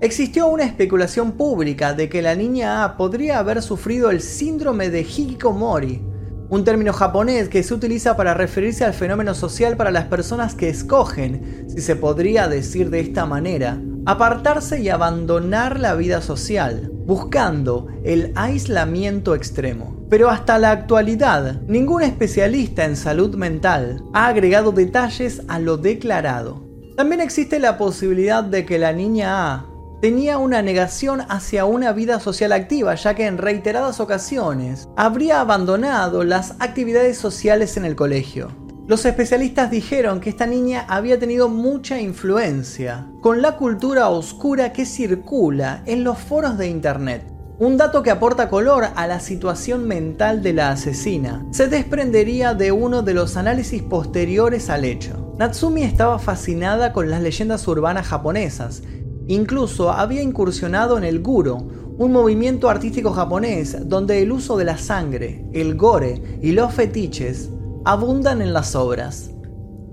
Existió 0.00 0.46
una 0.46 0.66
especulación 0.66 1.32
pública 1.32 1.92
de 1.92 2.08
que 2.08 2.22
la 2.22 2.36
niña 2.36 2.84
A 2.84 2.96
podría 2.96 3.40
haber 3.40 3.60
sufrido 3.60 4.12
el 4.12 4.20
síndrome 4.20 4.88
de 4.88 5.00
hikikomori, 5.00 6.00
un 6.48 6.62
término 6.62 6.92
japonés 6.92 7.48
que 7.48 7.64
se 7.64 7.74
utiliza 7.74 8.16
para 8.16 8.34
referirse 8.34 8.84
al 8.84 8.94
fenómeno 8.94 9.34
social 9.34 9.76
para 9.76 9.90
las 9.90 10.04
personas 10.04 10.54
que 10.54 10.68
escogen, 10.68 11.66
si 11.66 11.80
se 11.80 11.96
podría 11.96 12.46
decir 12.46 12.88
de 12.88 13.00
esta 13.00 13.26
manera, 13.26 13.80
apartarse 14.06 14.80
y 14.80 14.88
abandonar 14.88 15.78
la 15.78 15.94
vida 15.94 16.20
social, 16.22 16.90
buscando 17.06 17.88
el 18.04 18.32
aislamiento 18.34 19.34
extremo. 19.34 20.06
Pero 20.10 20.28
hasta 20.28 20.58
la 20.58 20.70
actualidad, 20.70 21.62
ningún 21.68 22.02
especialista 22.02 22.84
en 22.84 22.96
salud 22.96 23.34
mental 23.36 24.02
ha 24.12 24.26
agregado 24.26 24.72
detalles 24.72 25.42
a 25.48 25.58
lo 25.58 25.76
declarado. 25.76 26.62
También 26.96 27.20
existe 27.20 27.58
la 27.58 27.78
posibilidad 27.78 28.44
de 28.44 28.66
que 28.66 28.78
la 28.78 28.92
niña 28.92 29.54
A 29.54 29.66
tenía 30.02 30.36
una 30.36 30.62
negación 30.62 31.22
hacia 31.28 31.64
una 31.64 31.92
vida 31.92 32.18
social 32.18 32.52
activa, 32.52 32.96
ya 32.96 33.14
que 33.14 33.26
en 33.26 33.38
reiteradas 33.38 34.00
ocasiones 34.00 34.88
habría 34.96 35.40
abandonado 35.40 36.24
las 36.24 36.56
actividades 36.58 37.16
sociales 37.16 37.76
en 37.76 37.84
el 37.84 37.94
colegio. 37.94 38.48
Los 38.88 39.04
especialistas 39.04 39.70
dijeron 39.70 40.20
que 40.20 40.28
esta 40.28 40.44
niña 40.44 40.84
había 40.88 41.16
tenido 41.16 41.48
mucha 41.48 42.00
influencia 42.00 43.06
con 43.20 43.40
la 43.40 43.56
cultura 43.56 44.08
oscura 44.08 44.72
que 44.72 44.86
circula 44.86 45.84
en 45.86 46.02
los 46.02 46.18
foros 46.18 46.58
de 46.58 46.66
Internet. 46.66 47.24
Un 47.60 47.76
dato 47.76 48.02
que 48.02 48.10
aporta 48.10 48.48
color 48.48 48.88
a 48.96 49.06
la 49.06 49.20
situación 49.20 49.86
mental 49.86 50.42
de 50.42 50.52
la 50.52 50.70
asesina 50.70 51.46
se 51.52 51.68
desprendería 51.68 52.54
de 52.54 52.72
uno 52.72 53.02
de 53.02 53.14
los 53.14 53.36
análisis 53.36 53.82
posteriores 53.82 54.68
al 54.68 54.84
hecho. 54.84 55.32
Natsumi 55.38 55.84
estaba 55.84 56.18
fascinada 56.18 56.92
con 56.92 57.08
las 57.08 57.22
leyendas 57.22 57.68
urbanas 57.68 58.08
japonesas, 58.08 58.82
incluso 59.28 59.92
había 59.92 60.22
incursionado 60.22 60.98
en 60.98 61.04
el 61.04 61.20
guro, 61.20 61.58
un 61.98 62.10
movimiento 62.10 62.68
artístico 62.68 63.12
japonés 63.12 63.88
donde 63.88 64.22
el 64.22 64.32
uso 64.32 64.56
de 64.56 64.64
la 64.64 64.76
sangre, 64.76 65.46
el 65.52 65.76
gore 65.76 66.40
y 66.42 66.50
los 66.50 66.74
fetiches 66.74 67.48
abundan 67.84 68.42
en 68.42 68.52
las 68.52 68.74
obras. 68.74 69.30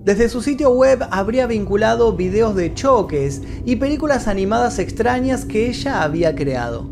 Desde 0.03 0.29
su 0.29 0.41
sitio 0.41 0.71
web 0.71 1.05
habría 1.11 1.45
vinculado 1.45 2.13
videos 2.13 2.55
de 2.55 2.73
choques 2.73 3.41
y 3.65 3.75
películas 3.75 4.27
animadas 4.27 4.79
extrañas 4.79 5.45
que 5.45 5.67
ella 5.67 6.03
había 6.03 6.35
creado. 6.35 6.89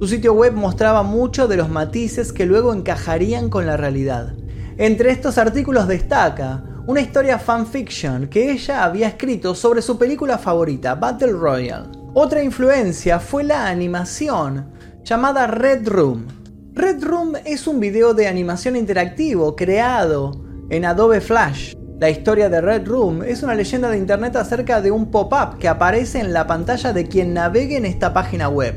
Su 0.00 0.08
sitio 0.08 0.34
web 0.34 0.52
mostraba 0.54 1.02
mucho 1.02 1.48
de 1.48 1.56
los 1.56 1.68
matices 1.68 2.32
que 2.32 2.46
luego 2.46 2.74
encajarían 2.74 3.48
con 3.48 3.64
la 3.64 3.76
realidad. 3.76 4.34
Entre 4.76 5.10
estos 5.10 5.38
artículos 5.38 5.88
destaca 5.88 6.64
una 6.86 7.00
historia 7.00 7.38
fanfiction 7.38 8.28
que 8.28 8.52
ella 8.52 8.84
había 8.84 9.08
escrito 9.08 9.54
sobre 9.54 9.80
su 9.80 9.96
película 9.96 10.36
favorita, 10.36 10.94
Battle 10.96 11.32
Royale. 11.32 11.88
Otra 12.12 12.42
influencia 12.42 13.18
fue 13.18 13.44
la 13.44 13.68
animación, 13.68 14.70
llamada 15.02 15.46
Red 15.46 15.88
Room. 15.88 16.43
Red 16.76 17.04
Room 17.04 17.34
es 17.44 17.68
un 17.68 17.78
video 17.78 18.14
de 18.14 18.26
animación 18.26 18.74
interactivo 18.74 19.54
creado 19.54 20.32
en 20.70 20.84
Adobe 20.84 21.20
Flash. 21.20 21.74
La 22.00 22.10
historia 22.10 22.48
de 22.48 22.60
Red 22.60 22.88
Room 22.88 23.22
es 23.22 23.44
una 23.44 23.54
leyenda 23.54 23.88
de 23.90 23.96
internet 23.96 24.34
acerca 24.34 24.80
de 24.80 24.90
un 24.90 25.12
pop-up 25.12 25.56
que 25.60 25.68
aparece 25.68 26.18
en 26.18 26.32
la 26.32 26.48
pantalla 26.48 26.92
de 26.92 27.06
quien 27.06 27.32
navegue 27.32 27.76
en 27.76 27.86
esta 27.86 28.12
página 28.12 28.48
web. 28.48 28.74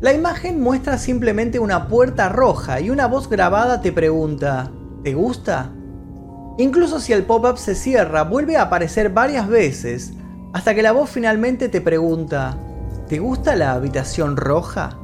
La 0.00 0.14
imagen 0.14 0.62
muestra 0.62 0.96
simplemente 0.96 1.58
una 1.58 1.86
puerta 1.86 2.30
roja 2.30 2.80
y 2.80 2.88
una 2.88 3.06
voz 3.08 3.28
grabada 3.28 3.82
te 3.82 3.92
pregunta, 3.92 4.72
¿te 5.04 5.12
gusta? 5.12 5.70
Incluso 6.56 6.98
si 6.98 7.12
el 7.12 7.24
pop-up 7.24 7.58
se 7.58 7.74
cierra, 7.74 8.24
vuelve 8.24 8.56
a 8.56 8.62
aparecer 8.62 9.10
varias 9.10 9.48
veces 9.48 10.14
hasta 10.54 10.74
que 10.74 10.82
la 10.82 10.92
voz 10.92 11.10
finalmente 11.10 11.68
te 11.68 11.82
pregunta, 11.82 12.56
¿te 13.06 13.18
gusta 13.18 13.54
la 13.54 13.72
habitación 13.72 14.38
roja? 14.38 14.98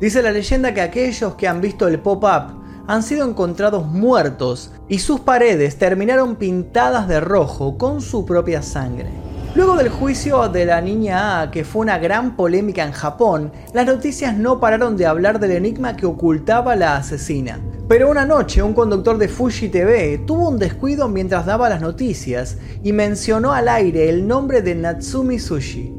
Dice 0.00 0.22
la 0.22 0.30
leyenda 0.30 0.74
que 0.74 0.82
aquellos 0.82 1.36
que 1.36 1.48
han 1.48 1.62
visto 1.62 1.88
el 1.88 1.98
pop-up 1.98 2.52
han 2.86 3.02
sido 3.02 3.26
encontrados 3.26 3.86
muertos 3.86 4.70
y 4.88 4.98
sus 4.98 5.20
paredes 5.20 5.78
terminaron 5.78 6.36
pintadas 6.36 7.08
de 7.08 7.18
rojo 7.18 7.78
con 7.78 8.02
su 8.02 8.26
propia 8.26 8.60
sangre. 8.60 9.08
Luego 9.54 9.74
del 9.74 9.88
juicio 9.88 10.50
de 10.50 10.66
la 10.66 10.82
niña 10.82 11.40
A, 11.40 11.50
que 11.50 11.64
fue 11.64 11.80
una 11.80 11.96
gran 11.96 12.36
polémica 12.36 12.84
en 12.84 12.92
Japón, 12.92 13.52
las 13.72 13.86
noticias 13.86 14.36
no 14.36 14.60
pararon 14.60 14.98
de 14.98 15.06
hablar 15.06 15.40
del 15.40 15.52
enigma 15.52 15.96
que 15.96 16.04
ocultaba 16.04 16.76
la 16.76 16.96
asesina. 16.96 17.58
Pero 17.88 18.10
una 18.10 18.26
noche 18.26 18.62
un 18.62 18.74
conductor 18.74 19.16
de 19.16 19.28
Fuji 19.28 19.70
TV 19.70 20.18
tuvo 20.26 20.50
un 20.50 20.58
descuido 20.58 21.08
mientras 21.08 21.46
daba 21.46 21.70
las 21.70 21.80
noticias 21.80 22.58
y 22.82 22.92
mencionó 22.92 23.54
al 23.54 23.68
aire 23.68 24.10
el 24.10 24.28
nombre 24.28 24.60
de 24.60 24.74
Natsumi 24.74 25.38
Sushi. 25.38 25.95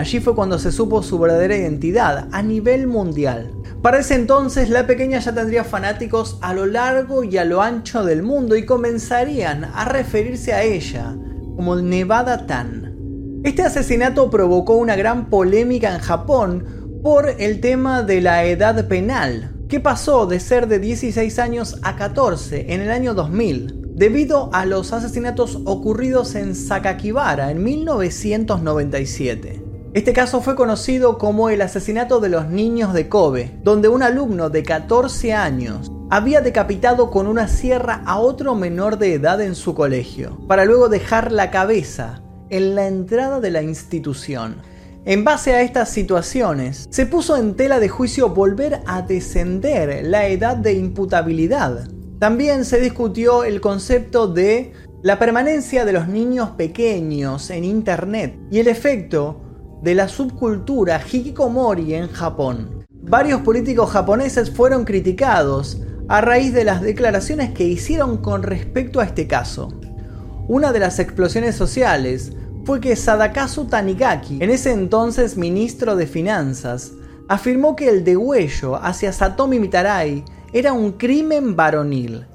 Allí 0.00 0.18
fue 0.18 0.34
cuando 0.34 0.58
se 0.58 0.72
supo 0.72 1.02
su 1.02 1.18
verdadera 1.18 1.58
identidad 1.58 2.28
a 2.32 2.42
nivel 2.42 2.86
mundial. 2.86 3.52
Para 3.82 3.98
ese 3.98 4.14
entonces 4.14 4.70
la 4.70 4.86
pequeña 4.86 5.18
ya 5.18 5.34
tendría 5.34 5.62
fanáticos 5.62 6.38
a 6.40 6.54
lo 6.54 6.64
largo 6.64 7.22
y 7.22 7.36
a 7.36 7.44
lo 7.44 7.60
ancho 7.60 8.02
del 8.02 8.22
mundo 8.22 8.56
y 8.56 8.64
comenzarían 8.64 9.62
a 9.62 9.84
referirse 9.84 10.54
a 10.54 10.62
ella 10.62 11.14
como 11.54 11.76
Nevada 11.76 12.46
Tan. 12.46 12.96
Este 13.44 13.60
asesinato 13.62 14.30
provocó 14.30 14.78
una 14.78 14.96
gran 14.96 15.28
polémica 15.28 15.94
en 15.94 16.00
Japón 16.00 17.00
por 17.02 17.28
el 17.38 17.60
tema 17.60 18.02
de 18.02 18.22
la 18.22 18.46
edad 18.46 18.88
penal, 18.88 19.54
que 19.68 19.80
pasó 19.80 20.24
de 20.24 20.40
ser 20.40 20.66
de 20.66 20.78
16 20.78 21.38
años 21.38 21.78
a 21.82 21.96
14 21.96 22.72
en 22.72 22.80
el 22.80 22.90
año 22.90 23.12
2000, 23.12 23.96
debido 23.96 24.48
a 24.54 24.64
los 24.64 24.94
asesinatos 24.94 25.58
ocurridos 25.66 26.36
en 26.36 26.54
Sakakibara 26.54 27.50
en 27.50 27.62
1997. 27.62 29.59
Este 29.92 30.12
caso 30.12 30.40
fue 30.40 30.54
conocido 30.54 31.18
como 31.18 31.50
el 31.50 31.60
asesinato 31.62 32.20
de 32.20 32.28
los 32.28 32.46
niños 32.46 32.94
de 32.94 33.08
Kobe, 33.08 33.58
donde 33.64 33.88
un 33.88 34.04
alumno 34.04 34.48
de 34.48 34.62
14 34.62 35.32
años 35.32 35.90
había 36.10 36.40
decapitado 36.40 37.10
con 37.10 37.26
una 37.26 37.48
sierra 37.48 38.00
a 38.06 38.20
otro 38.20 38.54
menor 38.54 38.98
de 38.98 39.14
edad 39.14 39.40
en 39.40 39.56
su 39.56 39.74
colegio, 39.74 40.38
para 40.46 40.64
luego 40.64 40.88
dejar 40.88 41.32
la 41.32 41.50
cabeza 41.50 42.22
en 42.50 42.76
la 42.76 42.86
entrada 42.86 43.40
de 43.40 43.50
la 43.50 43.62
institución. 43.62 44.62
En 45.06 45.24
base 45.24 45.54
a 45.54 45.62
estas 45.62 45.88
situaciones, 45.88 46.86
se 46.90 47.06
puso 47.06 47.36
en 47.36 47.56
tela 47.56 47.80
de 47.80 47.88
juicio 47.88 48.28
volver 48.28 48.82
a 48.86 49.02
descender 49.02 50.04
la 50.06 50.28
edad 50.28 50.56
de 50.56 50.74
imputabilidad. 50.74 51.88
También 52.20 52.64
se 52.64 52.80
discutió 52.80 53.42
el 53.42 53.60
concepto 53.60 54.28
de 54.28 54.72
la 55.02 55.18
permanencia 55.18 55.84
de 55.84 55.94
los 55.94 56.06
niños 56.06 56.50
pequeños 56.50 57.50
en 57.50 57.64
Internet 57.64 58.38
y 58.52 58.60
el 58.60 58.68
efecto 58.68 59.49
de 59.82 59.94
la 59.94 60.08
subcultura 60.08 61.00
hikikomori 61.00 61.94
en 61.94 62.08
Japón. 62.08 62.86
Varios 62.90 63.40
políticos 63.40 63.90
japoneses 63.90 64.50
fueron 64.50 64.84
criticados 64.84 65.78
a 66.08 66.20
raíz 66.20 66.52
de 66.52 66.64
las 66.64 66.82
declaraciones 66.82 67.52
que 67.52 67.64
hicieron 67.64 68.18
con 68.18 68.42
respecto 68.42 69.00
a 69.00 69.04
este 69.04 69.26
caso. 69.26 69.68
Una 70.48 70.72
de 70.72 70.80
las 70.80 70.98
explosiones 70.98 71.54
sociales 71.54 72.32
fue 72.64 72.80
que 72.80 72.96
Sadakazu 72.96 73.66
Tanigaki, 73.66 74.42
en 74.42 74.50
ese 74.50 74.72
entonces 74.72 75.36
ministro 75.36 75.96
de 75.96 76.06
Finanzas, 76.06 76.92
afirmó 77.28 77.76
que 77.76 77.88
el 77.88 78.04
degüello 78.04 78.76
hacia 78.76 79.12
Satomi 79.12 79.60
Mitarai 79.60 80.24
era 80.52 80.72
un 80.72 80.92
crimen 80.92 81.56
varonil. 81.56 82.26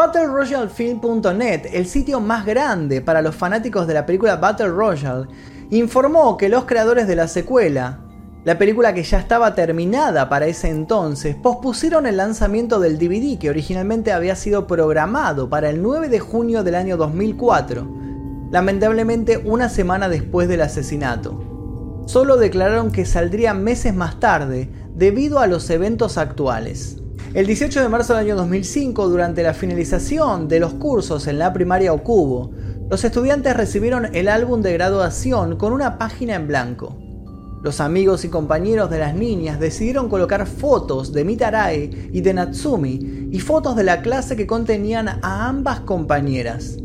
BattleRoyaleFilm.net, 0.00 1.74
el 1.74 1.84
sitio 1.84 2.20
más 2.20 2.46
grande 2.46 3.02
para 3.02 3.20
los 3.20 3.34
fanáticos 3.34 3.86
de 3.86 3.92
la 3.92 4.06
película 4.06 4.36
Battle 4.36 4.68
Royale, 4.68 5.26
informó 5.68 6.38
que 6.38 6.48
los 6.48 6.64
creadores 6.64 7.06
de 7.06 7.16
la 7.16 7.28
secuela, 7.28 8.00
la 8.46 8.56
película 8.56 8.94
que 8.94 9.02
ya 9.02 9.18
estaba 9.18 9.54
terminada 9.54 10.30
para 10.30 10.46
ese 10.46 10.70
entonces, 10.70 11.36
pospusieron 11.36 12.06
el 12.06 12.16
lanzamiento 12.16 12.80
del 12.80 12.98
DVD 12.98 13.38
que 13.38 13.50
originalmente 13.50 14.10
había 14.10 14.36
sido 14.36 14.66
programado 14.66 15.50
para 15.50 15.68
el 15.68 15.82
9 15.82 16.08
de 16.08 16.18
junio 16.18 16.64
del 16.64 16.76
año 16.76 16.96
2004, 16.96 17.86
lamentablemente 18.50 19.36
una 19.36 19.68
semana 19.68 20.08
después 20.08 20.48
del 20.48 20.62
asesinato. 20.62 22.02
Solo 22.06 22.38
declararon 22.38 22.90
que 22.90 23.04
saldría 23.04 23.52
meses 23.52 23.94
más 23.94 24.18
tarde 24.18 24.70
debido 24.94 25.40
a 25.40 25.46
los 25.46 25.68
eventos 25.68 26.16
actuales. 26.16 26.99
El 27.32 27.46
18 27.46 27.82
de 27.82 27.88
marzo 27.88 28.12
del 28.12 28.24
año 28.24 28.34
2005, 28.34 29.08
durante 29.08 29.44
la 29.44 29.54
finalización 29.54 30.48
de 30.48 30.58
los 30.58 30.74
cursos 30.74 31.28
en 31.28 31.38
la 31.38 31.52
primaria 31.52 31.92
Okubo, 31.92 32.50
los 32.90 33.04
estudiantes 33.04 33.56
recibieron 33.56 34.12
el 34.16 34.26
álbum 34.26 34.62
de 34.62 34.72
graduación 34.72 35.54
con 35.56 35.72
una 35.72 35.96
página 35.96 36.34
en 36.34 36.48
blanco. 36.48 36.98
Los 37.62 37.80
amigos 37.80 38.24
y 38.24 38.30
compañeros 38.30 38.90
de 38.90 38.98
las 38.98 39.14
niñas 39.14 39.60
decidieron 39.60 40.08
colocar 40.08 40.44
fotos 40.44 41.12
de 41.12 41.24
Mitarae 41.24 42.10
y 42.12 42.20
de 42.20 42.34
Natsumi 42.34 43.28
y 43.30 43.38
fotos 43.38 43.76
de 43.76 43.84
la 43.84 44.02
clase 44.02 44.34
que 44.34 44.48
contenían 44.48 45.08
a 45.08 45.46
ambas 45.46 45.78
compañeras. 45.80 46.78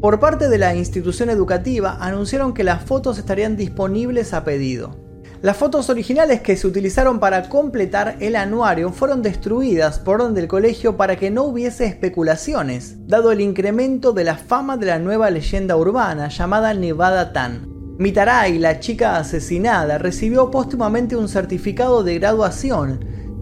Por 0.00 0.18
parte 0.18 0.48
de 0.48 0.56
la 0.56 0.74
institución 0.74 1.28
educativa 1.28 1.98
anunciaron 2.00 2.54
que 2.54 2.64
las 2.64 2.82
fotos 2.84 3.18
estarían 3.18 3.54
disponibles 3.54 4.32
a 4.32 4.44
pedido. 4.44 5.09
Las 5.42 5.56
fotos 5.56 5.88
originales 5.88 6.42
que 6.42 6.54
se 6.54 6.66
utilizaron 6.66 7.18
para 7.18 7.48
completar 7.48 8.16
el 8.20 8.36
anuario 8.36 8.92
fueron 8.92 9.22
destruidas 9.22 9.98
por 9.98 10.20
orden 10.20 10.34
del 10.34 10.48
colegio 10.48 10.98
para 10.98 11.16
que 11.16 11.30
no 11.30 11.44
hubiese 11.44 11.86
especulaciones, 11.86 13.08
dado 13.08 13.32
el 13.32 13.40
incremento 13.40 14.12
de 14.12 14.24
la 14.24 14.36
fama 14.36 14.76
de 14.76 14.84
la 14.84 14.98
nueva 14.98 15.30
leyenda 15.30 15.78
urbana 15.78 16.28
llamada 16.28 16.74
Nevada 16.74 17.32
Tan. 17.32 17.66
Mitarai, 17.96 18.58
la 18.58 18.80
chica 18.80 19.16
asesinada, 19.16 19.96
recibió 19.96 20.50
póstumamente 20.50 21.16
un 21.16 21.26
certificado 21.26 22.04
de 22.04 22.18
graduación 22.18 23.00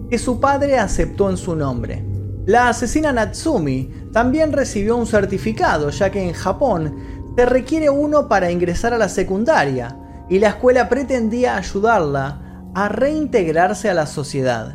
que 0.08 0.18
su 0.18 0.38
padre 0.38 0.78
aceptó 0.78 1.28
en 1.30 1.36
su 1.36 1.56
nombre. 1.56 2.04
La 2.46 2.68
asesina 2.68 3.12
Natsumi 3.12 3.90
también 4.12 4.52
recibió 4.52 4.96
un 4.96 5.06
certificado, 5.08 5.90
ya 5.90 6.10
que 6.10 6.22
en 6.22 6.32
Japón 6.32 6.94
se 7.36 7.44
requiere 7.44 7.90
uno 7.90 8.28
para 8.28 8.52
ingresar 8.52 8.94
a 8.94 8.98
la 8.98 9.08
secundaria, 9.08 9.96
y 10.28 10.38
la 10.38 10.48
escuela 10.48 10.88
pretendía 10.88 11.56
ayudarla 11.56 12.40
a 12.74 12.88
reintegrarse 12.88 13.88
a 13.88 13.94
la 13.94 14.06
sociedad. 14.06 14.74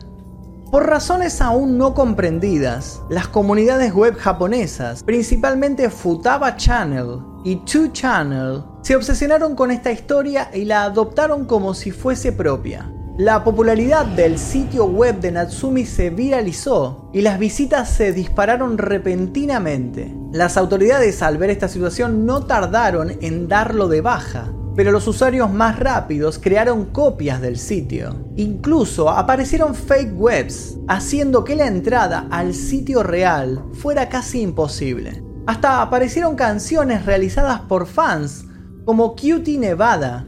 Por 0.72 0.88
razones 0.88 1.40
aún 1.40 1.78
no 1.78 1.94
comprendidas, 1.94 3.02
las 3.10 3.28
comunidades 3.28 3.94
web 3.94 4.16
japonesas, 4.16 5.04
principalmente 5.04 5.90
Futaba 5.92 6.56
Channel 6.56 7.20
y 7.44 7.58
2Channel, 7.58 8.66
se 8.82 8.96
obsesionaron 8.96 9.56
con 9.56 9.70
esta 9.70 9.92
historia 9.92 10.50
y 10.52 10.66
la 10.66 10.86
adoptaron 10.86 11.46
como 11.46 11.76
si 11.76 11.92
fuese 11.92 12.32
propia. 12.32 12.92
La 13.20 13.44
popularidad 13.44 14.08
del 14.08 14.40
sitio 14.40 14.86
web 14.86 15.20
de 15.20 15.32
Natsumi 15.32 15.86
se 15.86 16.10
viralizó 16.10 17.12
y 17.14 17.22
las 17.22 17.38
visitas 17.38 17.90
se 17.90 18.12
dispararon 18.12 18.80
repentinamente. 18.80 20.12
Las 20.32 20.58
autoridades 20.58 21.22
al 21.22 21.38
ver 21.38 21.52
esta 21.52 21.68
situación 21.68 22.26
no 22.26 22.48
tardaron 22.48 23.16
en 23.22 23.48
darlo 23.48 23.88
de 23.88 24.02
baja 24.02 24.52
pero 24.75 24.92
los 24.92 25.08
usuarios 25.08 25.51
más 25.51 25.80
rápidos 25.80 26.39
crearon 26.39 26.86
copias 26.86 27.42
del 27.42 27.58
sitio. 27.58 28.15
Incluso 28.36 29.10
aparecieron 29.10 29.75
fake 29.75 30.13
webs, 30.15 30.77
haciendo 30.88 31.44
que 31.44 31.56
la 31.56 31.68
entrada 31.68 32.27
al 32.32 32.53
sitio 32.53 33.03
real 33.03 33.63
fuera 33.74 34.10
casi 34.10 34.42
imposible. 34.42 35.24
Hasta 35.46 35.82
aparecieron 35.82 36.36
canciones 36.36 37.06
realizadas 37.06 37.62
por 37.62 37.86
fans, 37.86 38.46
como 38.86 39.12
Cutie 39.12 39.60
Nevada. 39.60 40.27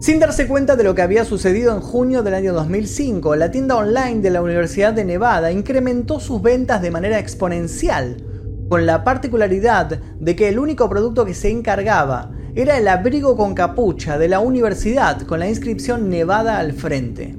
Sin 0.00 0.20
darse 0.20 0.46
cuenta 0.46 0.76
de 0.76 0.84
lo 0.84 0.94
que 0.94 1.02
había 1.02 1.24
sucedido 1.24 1.74
en 1.74 1.80
junio 1.80 2.22
del 2.22 2.34
año 2.34 2.52
2005, 2.52 3.34
la 3.36 3.50
tienda 3.50 3.76
online 3.76 4.20
de 4.20 4.30
la 4.30 4.42
Universidad 4.42 4.92
de 4.92 5.04
Nevada 5.04 5.52
incrementó 5.52 6.20
sus 6.20 6.42
ventas 6.42 6.82
de 6.82 6.90
manera 6.90 7.18
exponencial, 7.18 8.22
con 8.68 8.86
la 8.86 9.04
particularidad 9.04 9.86
de 9.88 10.36
que 10.36 10.48
el 10.48 10.58
único 10.58 10.88
producto 10.88 11.24
que 11.24 11.34
se 11.34 11.50
encargaba 11.50 12.35
era 12.56 12.78
el 12.78 12.88
abrigo 12.88 13.36
con 13.36 13.54
capucha 13.54 14.16
de 14.16 14.28
la 14.28 14.40
universidad 14.40 15.20
con 15.20 15.40
la 15.40 15.46
inscripción 15.46 16.08
Nevada 16.08 16.58
al 16.58 16.72
frente. 16.72 17.36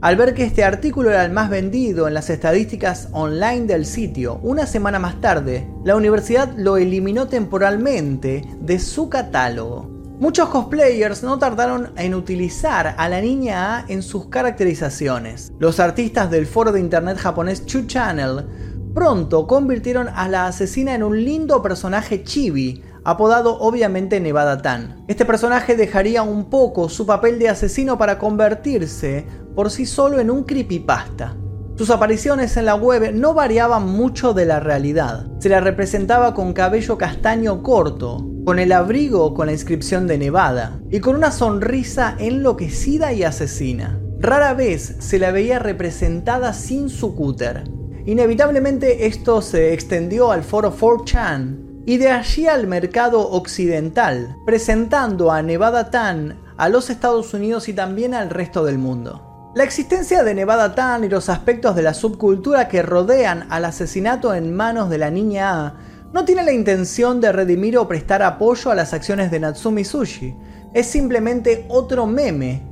Al 0.00 0.16
ver 0.16 0.32
que 0.32 0.44
este 0.44 0.64
artículo 0.64 1.10
era 1.10 1.26
el 1.26 1.30
más 1.30 1.50
vendido 1.50 2.08
en 2.08 2.14
las 2.14 2.30
estadísticas 2.30 3.10
online 3.12 3.66
del 3.66 3.84
sitio, 3.84 4.40
una 4.42 4.64
semana 4.64 4.98
más 4.98 5.20
tarde, 5.20 5.68
la 5.84 5.94
universidad 5.94 6.54
lo 6.56 6.78
eliminó 6.78 7.28
temporalmente 7.28 8.42
de 8.62 8.78
su 8.78 9.10
catálogo. 9.10 9.90
Muchos 10.18 10.48
cosplayers 10.48 11.22
no 11.22 11.38
tardaron 11.38 11.92
en 11.98 12.14
utilizar 12.14 12.94
a 12.96 13.08
la 13.10 13.20
niña 13.20 13.76
A 13.76 13.84
en 13.88 14.02
sus 14.02 14.28
caracterizaciones. 14.28 15.52
Los 15.58 15.80
artistas 15.80 16.30
del 16.30 16.46
foro 16.46 16.72
de 16.72 16.80
internet 16.80 17.18
japonés 17.18 17.66
Chu 17.66 17.86
Channel 17.86 18.46
pronto 18.94 19.46
convirtieron 19.46 20.08
a 20.08 20.28
la 20.28 20.46
asesina 20.46 20.94
en 20.94 21.02
un 21.02 21.22
lindo 21.22 21.62
personaje 21.62 22.24
chibi, 22.24 22.82
apodado 23.04 23.58
obviamente 23.58 24.20
Nevada 24.20 24.62
Tan. 24.62 25.04
Este 25.08 25.24
personaje 25.24 25.76
dejaría 25.76 26.22
un 26.22 26.50
poco 26.50 26.88
su 26.88 27.06
papel 27.06 27.38
de 27.38 27.48
asesino 27.48 27.98
para 27.98 28.18
convertirse 28.18 29.26
por 29.54 29.70
sí 29.70 29.86
solo 29.86 30.20
en 30.20 30.30
un 30.30 30.44
creepypasta. 30.44 31.36
Sus 31.76 31.90
apariciones 31.90 32.56
en 32.56 32.66
la 32.66 32.74
web 32.74 33.14
no 33.14 33.32
variaban 33.32 33.88
mucho 33.88 34.34
de 34.34 34.44
la 34.44 34.60
realidad. 34.60 35.26
Se 35.38 35.48
la 35.48 35.60
representaba 35.60 36.34
con 36.34 36.52
cabello 36.52 36.98
castaño 36.98 37.62
corto, 37.62 38.26
con 38.44 38.58
el 38.58 38.72
abrigo 38.72 39.32
con 39.32 39.46
la 39.46 39.52
inscripción 39.52 40.06
de 40.06 40.18
Nevada 40.18 40.80
y 40.90 41.00
con 41.00 41.16
una 41.16 41.30
sonrisa 41.30 42.16
enloquecida 42.18 43.12
y 43.14 43.22
asesina. 43.22 43.98
Rara 44.18 44.52
vez 44.52 44.96
se 44.98 45.18
la 45.18 45.30
veía 45.30 45.58
representada 45.58 46.52
sin 46.52 46.90
su 46.90 47.14
cúter. 47.14 47.64
Inevitablemente 48.04 49.06
esto 49.06 49.40
se 49.40 49.72
extendió 49.72 50.32
al 50.32 50.42
foro 50.42 50.76
4chan 50.76 51.69
y 51.90 51.98
de 51.98 52.08
allí 52.08 52.46
al 52.46 52.68
mercado 52.68 53.28
occidental, 53.32 54.36
presentando 54.46 55.32
a 55.32 55.42
Nevada 55.42 55.90
Tan 55.90 56.38
a 56.56 56.68
los 56.68 56.88
Estados 56.88 57.34
Unidos 57.34 57.68
y 57.68 57.72
también 57.72 58.14
al 58.14 58.30
resto 58.30 58.64
del 58.64 58.78
mundo. 58.78 59.50
La 59.56 59.64
existencia 59.64 60.22
de 60.22 60.32
Nevada 60.32 60.76
Tan 60.76 61.02
y 61.02 61.08
los 61.08 61.28
aspectos 61.28 61.74
de 61.74 61.82
la 61.82 61.92
subcultura 61.92 62.68
que 62.68 62.82
rodean 62.82 63.48
al 63.50 63.64
asesinato 63.64 64.32
en 64.36 64.54
manos 64.54 64.88
de 64.88 64.98
la 64.98 65.10
niña 65.10 65.66
A 65.66 65.74
no 66.12 66.24
tiene 66.24 66.44
la 66.44 66.52
intención 66.52 67.20
de 67.20 67.32
redimir 67.32 67.76
o 67.76 67.88
prestar 67.88 68.22
apoyo 68.22 68.70
a 68.70 68.76
las 68.76 68.94
acciones 68.94 69.32
de 69.32 69.40
Natsumi 69.40 69.82
Sushi, 69.82 70.36
es 70.72 70.86
simplemente 70.86 71.66
otro 71.68 72.06
meme, 72.06 72.62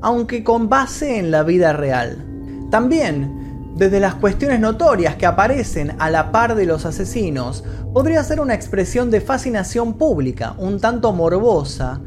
aunque 0.00 0.42
con 0.42 0.70
base 0.70 1.18
en 1.18 1.30
la 1.30 1.42
vida 1.42 1.74
real. 1.74 2.24
También 2.70 3.45
desde 3.76 4.00
las 4.00 4.14
cuestiones 4.14 4.58
notorias 4.58 5.16
que 5.16 5.26
aparecen 5.26 5.96
a 5.98 6.08
la 6.08 6.32
par 6.32 6.54
de 6.54 6.64
los 6.64 6.86
asesinos, 6.86 7.62
podría 7.92 8.24
ser 8.24 8.40
una 8.40 8.54
expresión 8.54 9.10
de 9.10 9.20
fascinación 9.20 9.98
pública, 9.98 10.54
un 10.56 10.80
tanto 10.80 11.12
morbosa, 11.12 12.00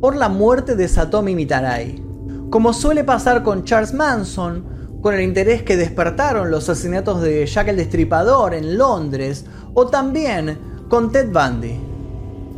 por 0.00 0.14
la 0.14 0.28
muerte 0.28 0.76
de 0.76 0.86
Satomi 0.86 1.34
Mitarai. 1.34 2.00
Como 2.48 2.72
suele 2.72 3.02
pasar 3.02 3.42
con 3.42 3.64
Charles 3.64 3.92
Manson, 3.92 5.00
con 5.02 5.14
el 5.14 5.22
interés 5.22 5.64
que 5.64 5.76
despertaron 5.76 6.52
los 6.52 6.68
asesinatos 6.68 7.20
de 7.22 7.44
Jack 7.44 7.68
el 7.68 7.76
Destripador 7.76 8.54
en 8.54 8.78
Londres, 8.78 9.46
o 9.74 9.88
también 9.88 10.56
con 10.88 11.10
Ted 11.10 11.32
Bundy. 11.32 11.80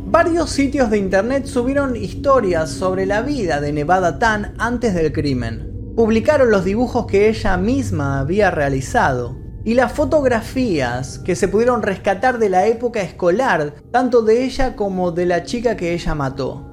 Varios 0.05 0.51
sitios 0.51 0.91
de 0.91 0.99
internet 0.99 1.47
subieron 1.47 1.95
historias 1.95 2.69
sobre 2.69 3.07
la 3.07 3.23
vida 3.23 3.61
de 3.61 3.73
Nevada 3.73 4.19
Tan 4.19 4.53
antes 4.59 4.93
del 4.93 5.11
crimen 5.11 5.68
publicaron 5.99 6.49
los 6.49 6.63
dibujos 6.63 7.07
que 7.07 7.27
ella 7.27 7.57
misma 7.57 8.21
había 8.21 8.51
realizado 8.51 9.35
y 9.65 9.73
las 9.73 9.91
fotografías 9.91 11.19
que 11.19 11.35
se 11.35 11.49
pudieron 11.49 11.81
rescatar 11.81 12.39
de 12.39 12.47
la 12.47 12.67
época 12.67 13.01
escolar, 13.01 13.73
tanto 13.91 14.21
de 14.21 14.45
ella 14.45 14.77
como 14.77 15.11
de 15.11 15.25
la 15.25 15.43
chica 15.43 15.75
que 15.75 15.91
ella 15.91 16.15
mató. 16.15 16.65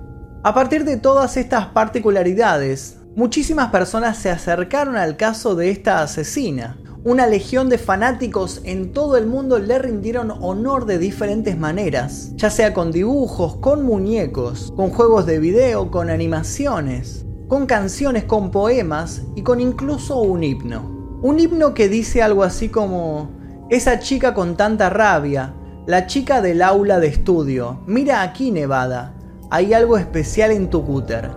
A 0.45 0.55
partir 0.55 0.85
de 0.85 0.97
todas 0.97 1.37
estas 1.37 1.67
particularidades, 1.67 2.99
muchísimas 3.17 3.73
personas 3.73 4.17
se 4.17 4.31
acercaron 4.31 4.95
al 4.95 5.17
caso 5.17 5.57
de 5.57 5.71
esta 5.71 6.03
asesina. 6.03 6.79
Una 7.03 7.27
legión 7.27 7.69
de 7.69 7.79
fanáticos 7.79 8.61
en 8.63 8.93
todo 8.93 9.17
el 9.17 9.27
mundo 9.27 9.59
le 9.59 9.81
rindieron 9.81 10.31
honor 10.31 10.87
de 10.87 10.99
diferentes 10.99 11.59
maneras, 11.59 12.31
ya 12.37 12.49
sea 12.49 12.73
con 12.73 12.93
dibujos, 12.93 13.57
con 13.57 13.85
muñecos, 13.85 14.73
con 14.77 14.91
juegos 14.91 15.27
de 15.27 15.41
video, 15.41 15.91
con 15.91 16.11
animaciones 16.11 17.26
con 17.49 17.67
canciones, 17.67 18.25
con 18.25 18.51
poemas 18.51 19.23
y 19.37 19.43
con 19.43 19.61
incluso 19.61 20.21
un 20.21 20.43
himno. 20.43 21.19
Un 21.23 21.39
himno 21.39 21.75
que 21.75 21.89
dice 21.89 22.23
algo 22.23 22.43
así 22.43 22.69
como, 22.69 23.31
esa 23.71 24.01
chica 24.01 24.35
con 24.35 24.57
tanta 24.57 24.91
rabia, 24.91 25.55
la 25.87 26.07
chica 26.07 26.43
del 26.43 26.63
aula 26.63 26.99
de 26.99 27.07
estudio, 27.07 27.81
mira 27.87 28.23
aquí 28.23 28.51
Nevada, 28.51 29.15
hay 29.51 29.75
algo 29.75 29.97
especial 29.97 30.51
en 30.51 30.71
tu 30.71 30.85
cúter. 30.85 31.31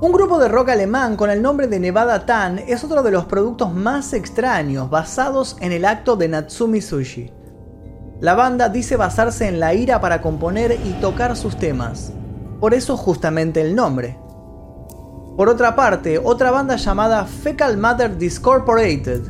Un 0.00 0.12
grupo 0.12 0.38
de 0.38 0.48
rock 0.48 0.68
alemán 0.68 1.16
con 1.16 1.30
el 1.30 1.40
nombre 1.40 1.66
de 1.66 1.80
Nevada 1.80 2.26
Tan 2.26 2.58
es 2.58 2.84
otro 2.84 3.02
de 3.02 3.10
los 3.10 3.24
productos 3.24 3.72
más 3.72 4.12
extraños 4.12 4.90
basados 4.90 5.56
en 5.60 5.72
el 5.72 5.86
acto 5.86 6.14
de 6.16 6.28
Natsumi 6.28 6.80
Sushi. 6.80 7.32
La 8.20 8.34
banda 8.34 8.68
dice 8.68 8.96
basarse 8.96 9.48
en 9.48 9.58
la 9.58 9.74
ira 9.74 10.00
para 10.00 10.20
componer 10.20 10.78
y 10.84 10.92
tocar 11.00 11.36
sus 11.36 11.56
temas, 11.56 12.12
por 12.60 12.74
eso 12.74 12.96
justamente 12.96 13.60
el 13.60 13.74
nombre. 13.74 14.18
Por 15.38 15.48
otra 15.48 15.76
parte, 15.76 16.18
otra 16.18 16.50
banda 16.50 16.74
llamada 16.74 17.24
Fecal 17.24 17.76
Matter 17.76 18.18
Discorporated 18.18 19.20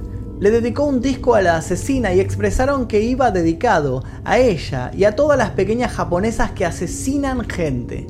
le 0.40 0.50
dedicó 0.50 0.84
un 0.84 1.02
disco 1.02 1.34
a 1.34 1.42
la 1.42 1.58
asesina 1.58 2.14
y 2.14 2.20
expresaron 2.20 2.88
que 2.88 3.02
iba 3.02 3.30
dedicado 3.30 4.02
a 4.24 4.38
ella 4.38 4.90
y 4.96 5.04
a 5.04 5.14
todas 5.14 5.36
las 5.36 5.50
pequeñas 5.50 5.92
japonesas 5.92 6.52
que 6.52 6.64
asesinan 6.64 7.46
gente. 7.46 8.06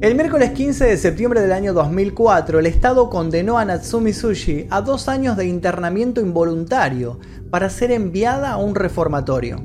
El 0.00 0.16
miércoles 0.16 0.50
15 0.50 0.86
de 0.86 0.96
septiembre 0.96 1.42
del 1.42 1.52
año 1.52 1.72
2004, 1.74 2.58
el 2.58 2.66
Estado 2.66 3.08
condenó 3.08 3.56
a 3.56 3.64
Natsumi 3.64 4.12
Sushi 4.12 4.66
a 4.68 4.80
dos 4.80 5.06
años 5.06 5.36
de 5.36 5.46
internamiento 5.46 6.20
involuntario 6.20 7.20
para 7.52 7.70
ser 7.70 7.92
enviada 7.92 8.50
a 8.50 8.56
un 8.56 8.74
reformatorio. 8.74 9.62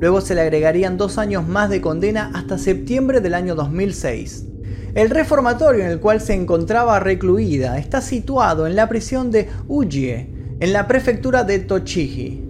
Luego 0.00 0.22
se 0.22 0.34
le 0.34 0.40
agregarían 0.40 0.96
dos 0.96 1.18
años 1.18 1.46
más 1.46 1.68
de 1.68 1.82
condena 1.82 2.30
hasta 2.32 2.56
septiembre 2.56 3.20
del 3.20 3.34
año 3.34 3.54
2006. 3.54 4.53
El 4.94 5.10
reformatorio 5.10 5.84
en 5.84 5.90
el 5.90 5.98
cual 5.98 6.20
se 6.20 6.34
encontraba 6.34 7.00
recluida 7.00 7.78
está 7.78 8.00
situado 8.00 8.68
en 8.68 8.76
la 8.76 8.88
prisión 8.88 9.32
de 9.32 9.48
Ujie, 9.66 10.30
en 10.60 10.72
la 10.72 10.86
prefectura 10.86 11.42
de 11.42 11.58
Tochigi. 11.58 12.44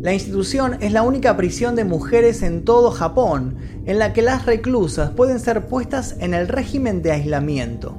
La 0.00 0.14
institución 0.14 0.78
es 0.80 0.92
la 0.92 1.02
única 1.02 1.36
prisión 1.36 1.76
de 1.76 1.84
mujeres 1.84 2.42
en 2.42 2.64
todo 2.64 2.90
Japón 2.90 3.56
en 3.84 3.98
la 3.98 4.14
que 4.14 4.22
las 4.22 4.46
reclusas 4.46 5.10
pueden 5.10 5.38
ser 5.40 5.66
puestas 5.66 6.16
en 6.20 6.32
el 6.32 6.48
régimen 6.48 7.02
de 7.02 7.12
aislamiento. 7.12 7.98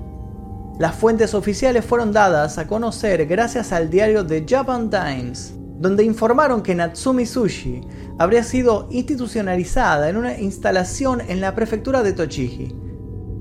Las 0.79 0.95
fuentes 0.95 1.35
oficiales 1.35 1.85
fueron 1.85 2.11
dadas 2.11 2.57
a 2.57 2.65
conocer 2.65 3.27
gracias 3.27 3.71
al 3.71 3.91
diario 3.91 4.25
The 4.25 4.45
Japan 4.49 4.89
Times, 4.89 5.53
donde 5.77 6.03
informaron 6.03 6.63
que 6.63 6.73
Natsumi 6.73 7.27
Sushi 7.27 7.81
habría 8.17 8.43
sido 8.43 8.87
institucionalizada 8.89 10.09
en 10.09 10.17
una 10.17 10.39
instalación 10.39 11.21
en 11.27 11.39
la 11.39 11.53
prefectura 11.53 12.01
de 12.01 12.13
Tochigi 12.13 12.84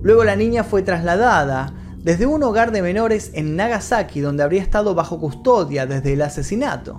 Luego 0.04 0.22
la 0.22 0.36
niña 0.36 0.64
fue 0.64 0.82
trasladada 0.82 1.72
desde 1.96 2.26
un 2.26 2.42
hogar 2.42 2.72
de 2.72 2.82
menores 2.82 3.30
en 3.32 3.56
Nagasaki 3.56 4.20
donde 4.20 4.42
habría 4.42 4.60
estado 4.60 4.94
bajo 4.94 5.18
custodia 5.18 5.86
desde 5.86 6.12
el 6.12 6.20
asesinato. 6.20 6.98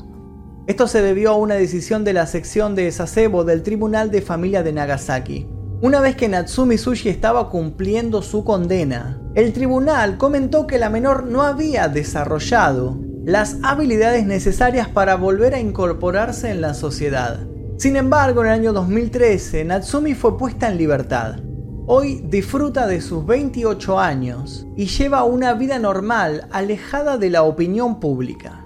Esto 0.66 0.88
se 0.88 1.04
debió 1.04 1.30
a 1.30 1.36
una 1.36 1.54
decisión 1.54 2.04
de 2.04 2.14
la 2.14 2.26
sección 2.26 2.74
de 2.74 2.92
Sasebo 2.92 3.44
del 3.44 3.62
Tribunal 3.62 4.10
de 4.10 4.24
Familia 4.24 4.64
de 4.64 4.74
Nagasaki. 4.74 5.48
Una 5.84 6.02
vez 6.02 6.16
que 6.16 6.28
Natsumi 6.28 6.80
Sushi 6.80 7.10
estaba 7.10 7.52
cumpliendo 7.52 8.24
su 8.24 8.44
condena, 8.44 9.22
el 9.36 9.54
tribunal 9.54 10.18
comentó 10.18 10.66
que 10.66 10.80
la 10.80 10.90
menor 10.90 11.28
no 11.28 11.44
había 11.44 11.88
desarrollado 11.88 12.98
las 13.24 13.58
habilidades 13.62 14.26
necesarias 14.26 14.88
para 14.88 15.14
volver 15.14 15.54
a 15.54 15.60
incorporarse 15.60 16.50
en 16.50 16.60
la 16.60 16.74
sociedad. 16.74 17.40
Sin 17.78 17.98
embargo, 17.98 18.42
en 18.42 18.48
el 18.48 18.54
año 18.54 18.74
2013, 18.74 19.64
Natsumi 19.64 20.16
fue 20.16 20.40
puesta 20.40 20.68
en 20.68 20.80
libertad. 20.80 21.45
Hoy 21.88 22.20
disfruta 22.26 22.88
de 22.88 23.00
sus 23.00 23.24
28 23.28 24.00
años 24.00 24.66
y 24.76 24.88
lleva 24.88 25.24
una 25.24 25.54
vida 25.54 25.78
normal 25.78 26.48
alejada 26.52 27.20
de 27.20 27.30
la 27.30 27.44
opinión 27.44 28.00
pública. 28.00 28.66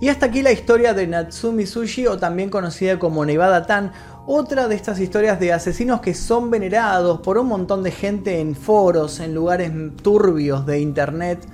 Y 0.00 0.08
hasta 0.08 0.26
aquí 0.26 0.42
la 0.42 0.50
historia 0.50 0.92
de 0.92 1.06
Natsumi 1.06 1.66
Sushi 1.66 2.08
o 2.08 2.18
también 2.18 2.50
conocida 2.50 2.98
como 2.98 3.24
Nevada 3.24 3.64
Tan, 3.64 3.92
otra 4.26 4.66
de 4.66 4.74
estas 4.74 4.98
historias 4.98 5.38
de 5.38 5.52
asesinos 5.52 6.00
que 6.00 6.14
son 6.14 6.50
venerados 6.50 7.20
por 7.20 7.38
un 7.38 7.46
montón 7.46 7.84
de 7.84 7.92
gente 7.92 8.40
en 8.40 8.56
foros, 8.56 9.20
en 9.20 9.36
lugares 9.36 9.70
turbios 10.02 10.66
de 10.66 10.80
internet 10.80 11.46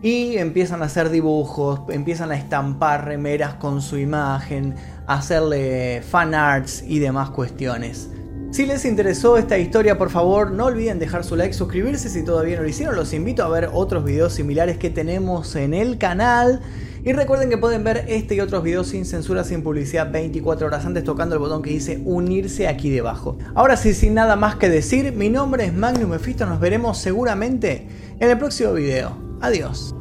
y 0.00 0.36
empiezan 0.36 0.80
a 0.82 0.86
hacer 0.86 1.10
dibujos, 1.10 1.80
empiezan 1.88 2.30
a 2.30 2.36
estampar 2.36 3.04
remeras 3.04 3.54
con 3.54 3.82
su 3.82 3.98
imagen, 3.98 4.76
a 5.08 5.14
hacerle 5.14 6.02
fan 6.08 6.36
arts 6.36 6.84
y 6.86 7.00
demás 7.00 7.30
cuestiones. 7.30 8.10
Si 8.50 8.66
les 8.66 8.84
interesó 8.84 9.36
esta 9.36 9.58
historia, 9.58 9.96
por 9.96 10.10
favor, 10.10 10.50
no 10.50 10.66
olviden 10.66 10.98
dejar 10.98 11.22
su 11.22 11.36
like, 11.36 11.54
suscribirse 11.54 12.08
si 12.08 12.24
todavía 12.24 12.56
no 12.56 12.62
lo 12.62 12.68
hicieron. 12.68 12.96
Los 12.96 13.12
invito 13.12 13.44
a 13.44 13.48
ver 13.48 13.70
otros 13.72 14.04
videos 14.04 14.32
similares 14.32 14.76
que 14.76 14.90
tenemos 14.90 15.54
en 15.54 15.72
el 15.72 15.98
canal. 15.98 16.60
Y 17.04 17.12
recuerden 17.12 17.48
que 17.48 17.58
pueden 17.58 17.84
ver 17.84 18.06
este 18.08 18.34
y 18.34 18.40
otros 18.40 18.64
videos 18.64 18.88
sin 18.88 19.06
censura, 19.06 19.44
sin 19.44 19.62
publicidad 19.62 20.10
24 20.10 20.66
horas 20.66 20.84
antes 20.84 21.04
tocando 21.04 21.36
el 21.36 21.38
botón 21.38 21.62
que 21.62 21.70
dice 21.70 22.02
unirse 22.04 22.66
aquí 22.66 22.90
debajo. 22.90 23.38
Ahora 23.54 23.76
sí, 23.76 23.94
sin 23.94 24.14
nada 24.14 24.34
más 24.34 24.56
que 24.56 24.68
decir, 24.68 25.12
mi 25.12 25.28
nombre 25.28 25.66
es 25.66 25.72
Magnum 25.72 26.10
Mephisto, 26.10 26.44
nos 26.44 26.58
veremos 26.58 26.98
seguramente 26.98 27.86
en 28.18 28.30
el 28.30 28.36
próximo 28.36 28.72
video. 28.72 29.16
Adiós. 29.40 29.94